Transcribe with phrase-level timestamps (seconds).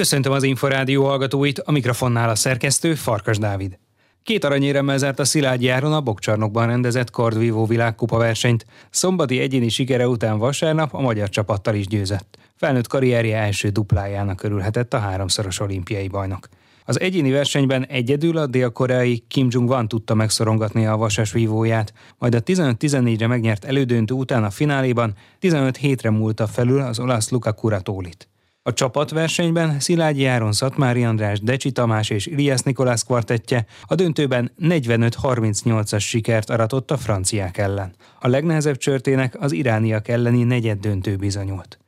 [0.00, 3.78] Köszöntöm az Inforádió hallgatóit, a mikrofonnál a szerkesztő Farkas Dávid.
[4.22, 8.66] Két aranyéremmel zárt a Szilágyi Áron a Bokcsarnokban rendezett kardvívó világkupa versenyt.
[8.90, 12.38] Szombati egyéni sikere után vasárnap a magyar csapattal is győzött.
[12.56, 16.48] Felnőtt karrierje első duplájának örülhetett a háromszoros olimpiai bajnok.
[16.84, 22.42] Az egyéni versenyben egyedül a dél-koreai Kim Jong-wan tudta megszorongatni a vasas vívóját, majd a
[22.42, 28.29] 15-14-re megnyert elődöntő után a fináléban 15 hétre múlta felül az olasz Luca Curatólit.
[28.62, 36.00] A csapatversenyben Szilágyi Áron, Szatmári András, Decsi Tamás és Ilias Nikolász kvartettje a döntőben 45-38-as
[36.00, 37.94] sikert aratott a franciák ellen.
[38.20, 41.78] A legnehezebb csörtének az irániak elleni negyed döntő bizonyult.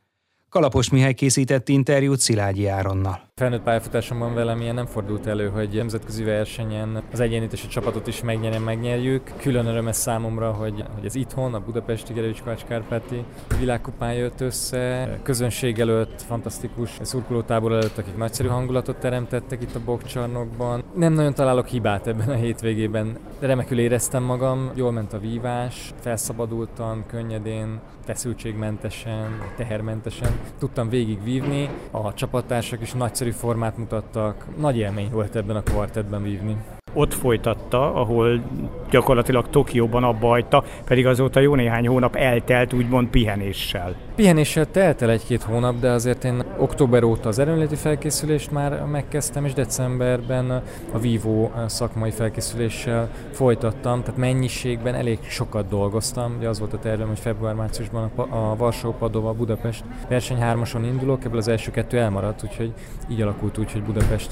[0.49, 3.31] Kalapos Mihály készített interjút Szilágyi Áronnal.
[3.39, 8.07] Felnőtt pályafutásomban velem ilyen nem fordult elő, hogy nemzetközi versenyen az egyénit és a csapatot
[8.07, 9.31] is megnyerjen, megnyerjük.
[9.37, 13.23] Külön öröm ez számomra, hogy, hogy ez itthon, a Budapesti Gerőcs Kárpáti
[13.59, 15.09] világkupán jött össze.
[15.23, 20.83] Közönség előtt, fantasztikus szurkolótábor előtt, akik nagyszerű hangulatot teremtettek itt a bokcsarnokban.
[20.95, 25.93] Nem nagyon találok hibát ebben a hétvégében, de remekül éreztem magam, jól ment a vívás,
[25.99, 30.39] felszabadultam, könnyedén, feszültségmentesen, tehermentesen.
[30.59, 34.45] Tudtam végigvívni, a csapattársak is nagyszerű nagyszerű formát mutattak.
[34.57, 36.57] Nagy élmény volt ebben a kvartetben vívni
[36.93, 38.41] ott folytatta, ahol
[38.89, 43.95] gyakorlatilag Tokióban abba hagyta, pedig azóta jó néhány hónap eltelt úgymond pihenéssel.
[44.15, 49.45] Pihenéssel telt el egy-két hónap, de azért én október óta az erőnléti felkészülést már megkezdtem,
[49.45, 56.35] és decemberben a Vivo szakmai felkészüléssel folytattam, tehát mennyiségben elég sokat dolgoztam.
[56.37, 61.37] Ugye az volt a tervem, hogy február-márciusban a Varsó Padova Budapest verseny hármason indulok, ebből
[61.37, 62.73] az első kettő elmaradt, úgyhogy
[63.07, 64.31] így alakult úgy, hogy Budapest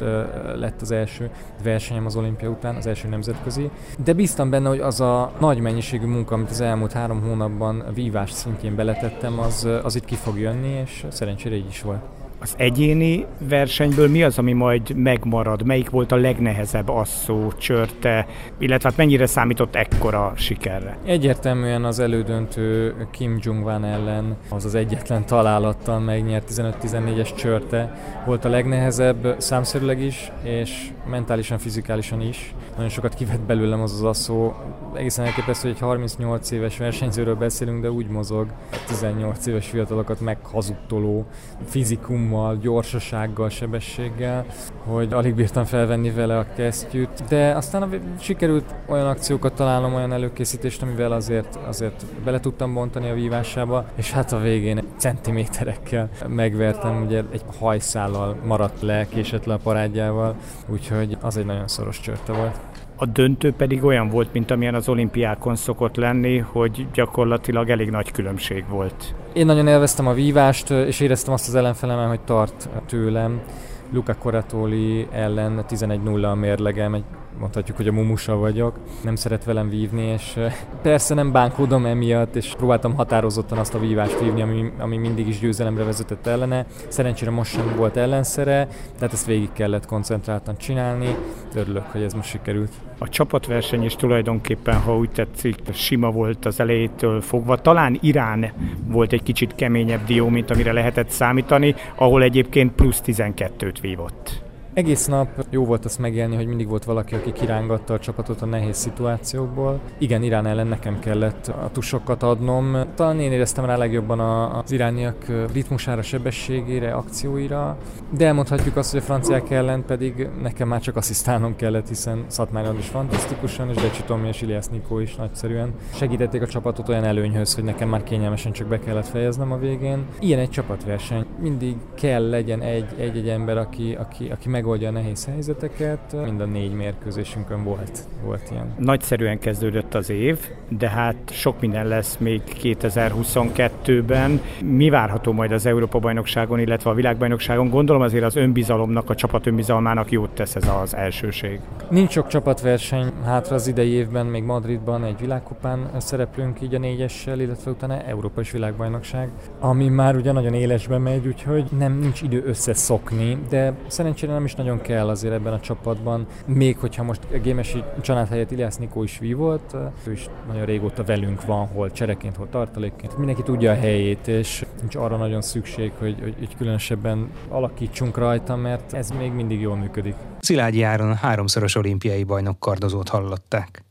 [0.55, 1.29] lett az első
[1.63, 3.69] versenyem az olimpia után, az első nemzetközi.
[4.03, 8.31] De bíztam benne, hogy az a nagy mennyiségű munka, amit az elmúlt három hónapban vívás
[8.31, 12.20] szintjén beletettem, az, az itt ki fog jönni, és szerencsére így is volt.
[12.43, 15.65] Az egyéni versenyből mi az, ami majd megmarad?
[15.65, 20.97] Melyik volt a legnehezebb asszó, csörte, illetve hát mennyire számított ekkora sikerre?
[21.05, 27.93] Egyértelműen az elődöntő Kim Jong-wan ellen az az egyetlen találattal megnyert 15-14-es csörte
[28.25, 32.53] volt a legnehezebb számszerűleg is, és mentálisan, fizikálisan is.
[32.75, 34.53] Nagyon sokat kivett belőlem az az asszó.
[34.93, 38.47] Egészen elképesztő, hogy egy 38 éves versenyzőről beszélünk, de úgy mozog,
[38.87, 41.25] 18 éves fiatalokat meghazudtoló
[41.65, 44.45] fizikum ritmummal, gyorsasággal, sebességgel,
[44.85, 50.81] hogy alig bírtam felvenni vele a kesztyűt, de aztán sikerült olyan akciókat találnom, olyan előkészítést,
[50.81, 57.23] amivel azért, azért bele tudtam bontani a vívásába, és hát a végén centiméterekkel megvertem, ugye
[57.31, 60.35] egy hajszállal maradt le, késett le a parádjával,
[60.67, 62.59] úgyhogy az egy nagyon szoros csörte volt.
[62.95, 68.11] A döntő pedig olyan volt, mint amilyen az olimpiákon szokott lenni, hogy gyakorlatilag elég nagy
[68.11, 69.13] különbség volt.
[69.33, 73.41] Én nagyon élveztem a vívást, és éreztem azt az ellenfelemen, hogy tart tőlem.
[73.91, 77.03] Luca Coratoli ellen 11-0 a mérlegem, egy
[77.39, 80.39] mondhatjuk, hogy a mumusa vagyok, nem szeret velem vívni, és
[80.81, 85.39] persze nem bánkódom emiatt, és próbáltam határozottan azt a vívást vívni, ami, ami mindig is
[85.39, 86.65] győzelemre vezetett ellene.
[86.87, 91.15] Szerencsére most sem volt ellenszere, tehát ezt végig kellett koncentráltan csinálni.
[91.55, 92.71] Örülök, hogy ez most sikerült.
[92.97, 97.57] A csapatverseny is tulajdonképpen, ha úgy tetszik, sima volt az elejétől fogva.
[97.57, 98.51] Talán Irán
[98.87, 104.50] volt egy kicsit keményebb dió, mint amire lehetett számítani, ahol egyébként plusz 12-t vívott.
[104.73, 108.45] Egész nap jó volt azt megélni, hogy mindig volt valaki, aki kirángatta a csapatot a
[108.45, 109.79] nehéz szituációkból.
[109.97, 112.77] Igen, Irán ellen nekem kellett a tusokat adnom.
[112.95, 115.15] Talán én éreztem rá legjobban az irániak
[115.53, 117.77] ritmusára, sebességére, akcióira,
[118.09, 122.77] de elmondhatjuk azt, hogy a franciák ellen pedig nekem már csak asszisztálnom kellett, hiszen Szatmárjon
[122.77, 127.55] is fantasztikusan, és Decsi Tomi és Ilias Nikó is nagyszerűen segítették a csapatot olyan előnyhöz,
[127.55, 130.05] hogy nekem már kényelmesen csak be kellett fejeznem a végén.
[130.19, 131.25] Ilyen egy csapatverseny.
[131.39, 136.15] Mindig kell legyen egy-egy ember, aki, aki, aki meg megoldja a nehéz helyzeteket.
[136.23, 138.73] Mind a négy mérkőzésünkön volt, volt ilyen.
[138.79, 140.39] Nagyszerűen kezdődött az év,
[140.77, 144.41] de hát sok minden lesz még 2022-ben.
[144.63, 147.69] Mi várható majd az Európa-bajnokságon, illetve a világbajnokságon?
[147.69, 151.59] Gondolom azért az önbizalomnak, a csapat önbizalmának jót tesz ez az elsőség.
[151.89, 157.39] Nincs sok csapatverseny hátra az idei évben, még Madridban egy világkupán szereplünk így a négyessel,
[157.39, 162.43] illetve utána Európa és világbajnokság, ami már ugye nagyon élesbe megy, úgyhogy nem nincs idő
[162.45, 166.27] összeszokni, de szerencsére nem is nagyon kell azért ebben a csapatban.
[166.45, 169.75] Még hogyha most a Gémesi család helyett Iliász Nikó is volt,
[170.07, 173.17] ő is nagyon régóta velünk van, hol csereként, hol tartalékként.
[173.17, 178.55] Mindenki tudja a helyét, és nincs arra nagyon szükség, hogy, hogy, hogy különösebben alakítsunk rajta,
[178.55, 180.15] mert ez még mindig jól működik.
[180.39, 183.83] Szilágyi Áron háromszoros olimpiai bajnok kardozót hallották.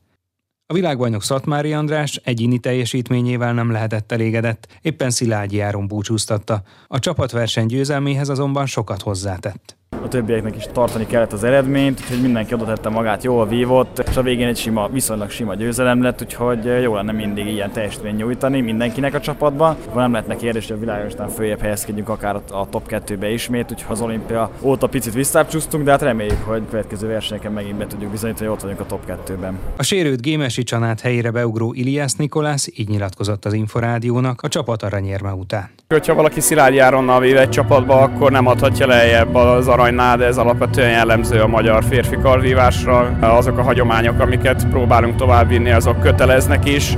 [0.71, 6.63] A világbajnok Szatmári András egyéni teljesítményével nem lehetett elégedett, éppen Szilágyi Áron búcsúztatta.
[6.87, 9.80] A csapatverseny győzelméhez azonban sokat hozzátett.
[10.05, 14.17] A többieknek is tartani kellett az eredményt, úgyhogy mindenki oda tette magát, jól vívott, és
[14.17, 18.61] a végén egy sima, viszonylag sima győzelem lett, úgyhogy jó lenne mindig ilyen teljesítmény nyújtani
[18.61, 19.77] mindenkinek a csapatban.
[19.87, 23.71] Akkor nem lehetne kérdés, hogy a világon aztán följebb helyezkedjünk akár a top 2-be ismét,
[23.71, 28.11] úgyhogy az olimpia óta picit visszábcsúsztunk, de hát reméljük, hogy következő versenyeken megint be tudjuk
[28.11, 29.59] bizonyítani, hogy ott vagyunk a top 2-ben.
[29.77, 35.33] A sérült Gémesi Csanát helyére beugró Iliász Nikolász így nyilatkozott az Inforádiónak a csapat aranyérme
[35.33, 35.71] után.
[35.89, 40.37] Hogyha valaki Szilágyi Áronnal véve egy csapatba, akkor nem adhatja lejjebb az aranynál, de ez
[40.37, 43.17] alapvetően jellemző a magyar férfi karvívásra.
[43.21, 46.97] Azok a hagyományok, amiket próbálunk továbbvinni, azok köteleznek is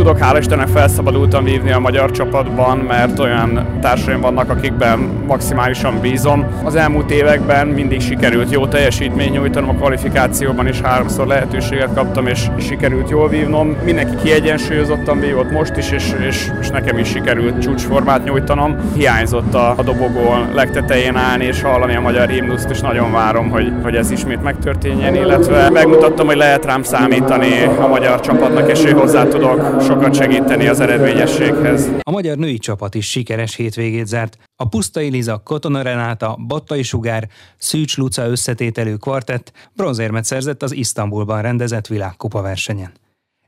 [0.00, 6.46] tudok hál' Istennek felszabadultan vívni a magyar csapatban, mert olyan társaim vannak, akikben maximálisan bízom.
[6.64, 12.46] Az elmúlt években mindig sikerült jó teljesítmény nyújtanom, a kvalifikációban is háromszor lehetőséget kaptam, és
[12.58, 13.76] sikerült jól vívnom.
[13.84, 18.76] Mindenki kiegyensúlyozottan vívott most is, és, és, és nekem is sikerült csúcsformát nyújtanom.
[18.94, 23.72] Hiányzott a, a dobogón legtetején állni és hallani a magyar himnuszt, és nagyon várom, hogy,
[23.82, 28.92] hogy ez ismét megtörténjen, illetve megmutattam, hogy lehet rám számítani a magyar csapatnak, és hogy
[28.92, 31.90] hozzá tudok sokat segíteni az eredményességhez.
[32.00, 34.38] A magyar női csapat is sikeres hétvégét zárt.
[34.56, 41.42] A Pusztai Liza, Kotona Renáta, Battai Sugár, Szűcs Luca összetételő kvartett bronzérmet szerzett az Isztambulban
[41.42, 42.92] rendezett világkupa versenyen.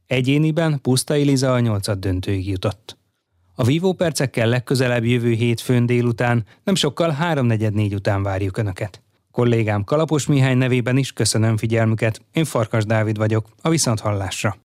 [0.07, 2.99] Egyéniben Pusztai Liza a nyolcad döntőig jutott.
[3.55, 9.03] A vívó percekkel legközelebb jövő hétfőn délután, nem sokkal 3.44 után várjuk Önöket.
[9.31, 14.57] Kollégám Kalapos Mihály nevében is köszönöm figyelmüket, én Farkas Dávid vagyok, a Viszonthallásra.